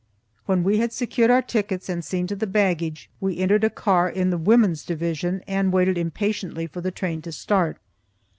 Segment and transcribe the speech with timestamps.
[0.47, 4.09] When we had secured our tickets and seen to the baggage we entered a car
[4.09, 7.77] in the women's division and waited impatiently for the train to start.